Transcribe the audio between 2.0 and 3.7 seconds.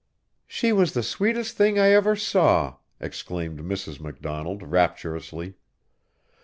saw," exclaimed